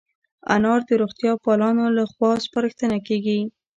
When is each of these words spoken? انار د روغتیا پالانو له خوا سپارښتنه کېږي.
انار 0.55 0.79
د 0.89 0.91
روغتیا 1.01 1.31
پالانو 1.45 1.85
له 1.97 2.03
خوا 2.11 2.31
سپارښتنه 2.45 2.97
کېږي. 3.07 3.39